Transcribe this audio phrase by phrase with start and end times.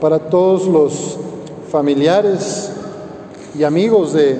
[0.00, 1.16] para todos los
[1.70, 2.70] familiares
[3.58, 4.38] y amigos de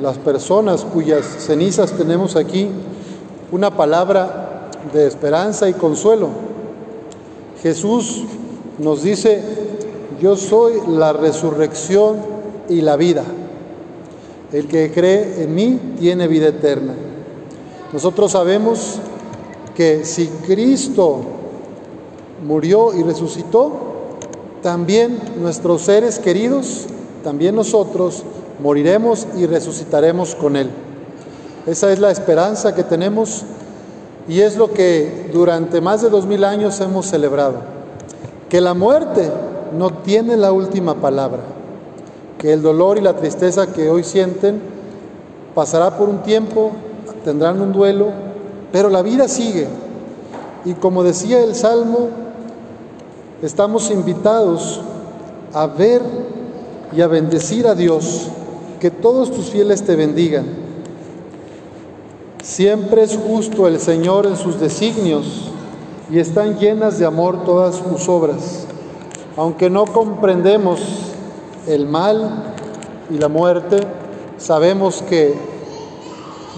[0.00, 2.68] las personas cuyas cenizas tenemos aquí,
[3.50, 6.28] una palabra de esperanza y consuelo.
[7.62, 8.24] Jesús
[8.78, 9.42] nos dice,
[10.20, 12.16] yo soy la resurrección
[12.68, 13.24] y la vida.
[14.52, 16.94] El que cree en mí tiene vida eterna.
[17.92, 18.98] Nosotros sabemos
[19.74, 21.20] que si Cristo
[22.46, 23.91] murió y resucitó,
[24.62, 26.86] también nuestros seres queridos,
[27.24, 28.22] también nosotros
[28.62, 30.70] moriremos y resucitaremos con Él.
[31.66, 33.44] Esa es la esperanza que tenemos
[34.28, 37.56] y es lo que durante más de dos mil años hemos celebrado.
[38.48, 39.30] Que la muerte
[39.76, 41.40] no tiene la última palabra,
[42.38, 44.60] que el dolor y la tristeza que hoy sienten
[45.54, 46.70] pasará por un tiempo,
[47.24, 48.08] tendrán un duelo,
[48.70, 49.66] pero la vida sigue.
[50.64, 52.08] Y como decía el Salmo,
[53.42, 54.80] estamos invitados
[55.52, 56.00] a ver
[56.92, 58.28] y a bendecir a Dios,
[58.80, 60.46] que todos tus fieles te bendigan.
[62.42, 65.50] Siempre es justo el Señor en sus designios
[66.10, 68.66] y están llenas de amor todas sus obras.
[69.36, 70.80] Aunque no comprendemos
[71.66, 72.54] el mal
[73.10, 73.80] y la muerte,
[74.38, 75.34] sabemos que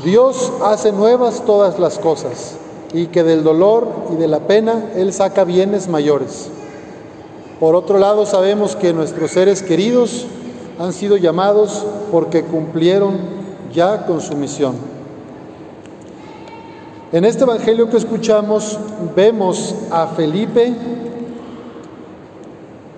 [0.04, 2.56] Dios hace nuevas todas las cosas
[2.92, 6.50] y que del dolor y de la pena Él saca bienes mayores.
[7.60, 10.26] Por otro lado, sabemos que nuestros seres queridos
[10.78, 13.18] han sido llamados porque cumplieron
[13.72, 14.74] ya con su misión.
[17.12, 18.78] En este Evangelio que escuchamos
[19.14, 20.74] vemos a Felipe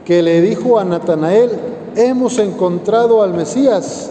[0.07, 1.51] que le dijo a Natanael,
[1.97, 4.11] hemos encontrado al Mesías,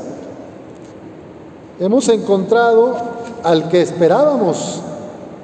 [1.79, 2.97] hemos encontrado
[3.43, 4.81] al que esperábamos,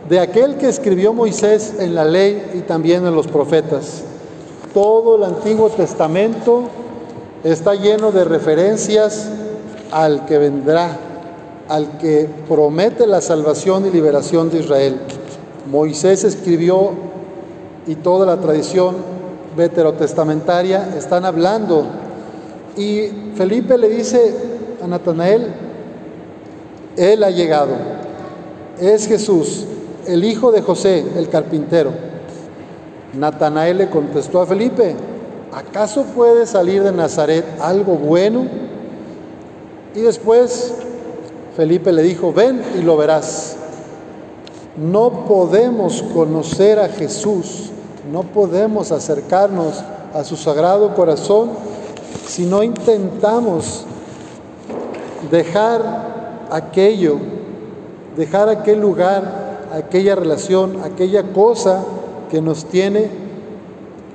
[0.09, 4.03] de aquel que escribió Moisés en la ley y también en los profetas.
[4.73, 6.63] Todo el Antiguo Testamento
[7.43, 9.29] está lleno de referencias
[9.91, 10.97] al que vendrá,
[11.67, 14.97] al que promete la salvación y liberación de Israel.
[15.69, 16.91] Moisés escribió
[17.85, 18.95] y toda la tradición
[19.57, 21.85] veterotestamentaria están hablando.
[22.77, 24.33] Y Felipe le dice
[24.81, 25.53] a Natanael,
[26.95, 27.73] Él ha llegado,
[28.79, 29.65] es Jesús,
[30.07, 32.10] el hijo de José, el carpintero.
[33.13, 34.95] Natanael le contestó a Felipe,
[35.53, 38.45] ¿acaso puede salir de Nazaret algo bueno?
[39.93, 40.73] Y después
[41.55, 43.57] Felipe le dijo, ven y lo verás.
[44.77, 47.71] No podemos conocer a Jesús,
[48.11, 49.83] no podemos acercarnos
[50.13, 51.51] a su sagrado corazón
[52.25, 53.83] si no intentamos
[55.29, 57.17] dejar aquello,
[58.15, 61.83] dejar aquel lugar, aquella relación, aquella cosa
[62.31, 63.09] que nos tiene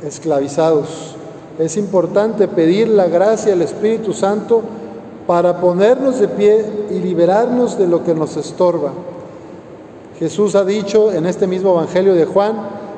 [0.03, 1.15] esclavizados.
[1.59, 4.63] Es importante pedir la gracia al Espíritu Santo
[5.27, 8.91] para ponernos de pie y liberarnos de lo que nos estorba.
[10.19, 12.57] Jesús ha dicho en este mismo Evangelio de Juan,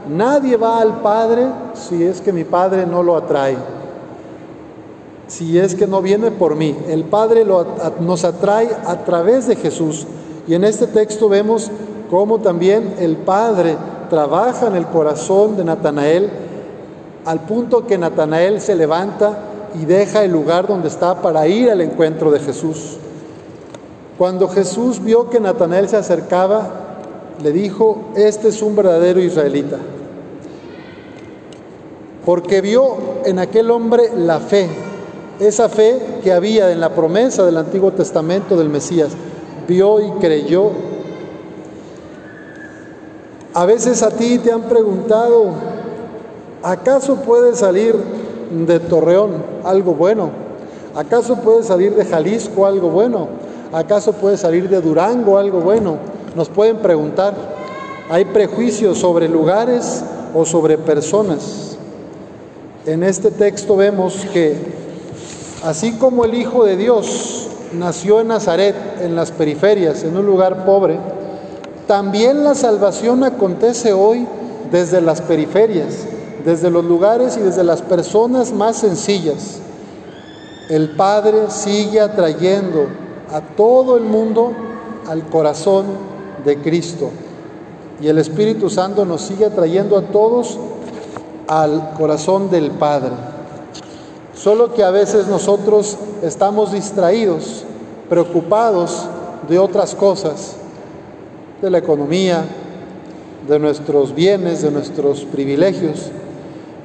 [0.09, 3.57] nadie va al Padre si es que mi Padre no lo atrae,
[5.27, 6.77] si es que no viene por mí.
[6.89, 7.45] El Padre
[8.01, 10.07] nos atrae a través de Jesús.
[10.47, 11.73] Y en este texto vemos
[12.09, 13.77] cómo también el Padre
[14.09, 16.31] trabaja en el corazón de Natanael
[17.25, 19.39] al punto que Natanael se levanta
[19.75, 22.97] y deja el lugar donde está para ir al encuentro de Jesús.
[24.17, 26.71] Cuando Jesús vio que Natanael se acercaba,
[27.43, 29.77] le dijo, este es un verdadero israelita,
[32.25, 34.69] porque vio en aquel hombre la fe,
[35.39, 39.11] esa fe que había en la promesa del Antiguo Testamento del Mesías,
[39.69, 40.88] vio y creyó.
[43.59, 45.51] A veces a ti te han preguntado,
[46.63, 47.97] ¿Acaso puede salir
[48.53, 50.31] de Torreón algo bueno?
[50.95, 53.27] ¿Acaso puede salir de Jalisco algo bueno?
[53.73, 55.97] ¿Acaso puede salir de Durango algo bueno?
[56.37, 57.35] Nos pueden preguntar.
[58.09, 61.77] Hay prejuicios sobre lugares o sobre personas.
[62.87, 64.57] En este texto vemos que
[65.65, 70.65] así como el Hijo de Dios nació en Nazaret, en las periferias, en un lugar
[70.65, 71.01] pobre,
[71.89, 74.29] también la salvación acontece hoy
[74.71, 76.07] desde las periferias
[76.45, 79.59] desde los lugares y desde las personas más sencillas.
[80.71, 82.87] El Padre sigue atrayendo
[83.33, 84.53] a todo el mundo
[85.07, 85.87] al corazón
[86.45, 87.11] de Cristo.
[88.01, 90.59] Y el Espíritu Santo nos sigue atrayendo a todos
[91.49, 93.13] al corazón del Padre.
[94.35, 97.65] Solo que a veces nosotros estamos distraídos,
[98.09, 99.07] preocupados
[99.49, 100.57] de otras cosas,
[101.61, 102.45] de la economía,
[103.49, 106.11] de nuestros bienes, de nuestros privilegios.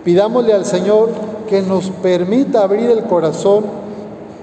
[0.03, 1.09] Pidámosle al Señor
[1.49, 3.65] que nos permita abrir el corazón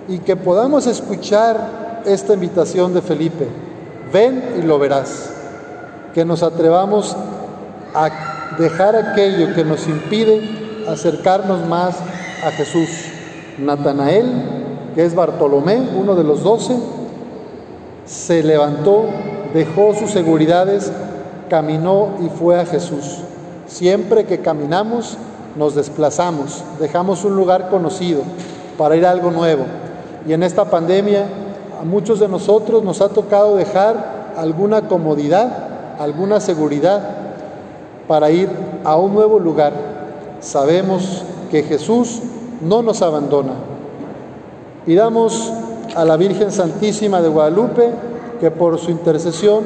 [0.09, 3.47] y que podamos escuchar esta invitación de Felipe.
[4.13, 5.31] Ven y lo verás.
[6.15, 7.17] Que nos atrevamos
[7.95, 10.41] a dejar aquello que nos impide
[10.89, 11.97] acercarnos más
[12.45, 12.89] a Jesús.
[13.59, 14.27] Natanael,
[14.95, 16.77] que es Bartolomé, uno de los doce,
[18.07, 19.05] se levantó,
[19.55, 20.93] dejó sus seguridades,
[21.49, 23.19] caminó y fue a Jesús.
[23.67, 25.17] Siempre que caminamos,
[25.57, 28.23] nos desplazamos, dejamos un lugar conocido
[28.79, 29.65] para ir a algo nuevo.
[30.27, 31.27] Y en esta pandemia
[31.81, 37.01] a muchos de nosotros nos ha tocado dejar alguna comodidad, alguna seguridad
[38.07, 38.49] para ir
[38.85, 39.73] a un nuevo lugar.
[40.41, 42.21] Sabemos que Jesús
[42.61, 43.53] no nos abandona.
[44.87, 45.53] Pidamos
[45.95, 47.91] a la Virgen Santísima de Guadalupe
[48.41, 49.65] que por su intercesión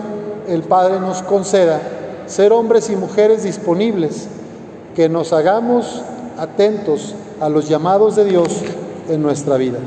[0.49, 1.81] el Padre nos conceda
[2.27, 4.29] ser hombres y mujeres disponibles,
[4.95, 6.03] que nos hagamos
[6.39, 8.49] atentos a los llamados de Dios
[9.09, 9.79] en nuestra vida.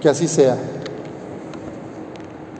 [0.00, 0.56] Que así sea.